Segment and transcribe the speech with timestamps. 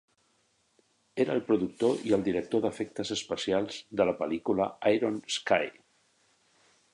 [1.25, 5.71] Era el productor i el director d'efectes especials de la pel·lícula "Iron Sky".